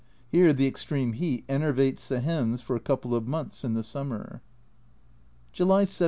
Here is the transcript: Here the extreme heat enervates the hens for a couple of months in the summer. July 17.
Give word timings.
Here 0.29 0.51
the 0.51 0.65
extreme 0.65 1.13
heat 1.13 1.45
enervates 1.47 2.07
the 2.07 2.21
hens 2.21 2.59
for 2.59 2.75
a 2.75 2.79
couple 2.79 3.13
of 3.13 3.27
months 3.27 3.63
in 3.63 3.75
the 3.75 3.83
summer. 3.83 4.41
July 5.53 5.83
17. 5.83 5.99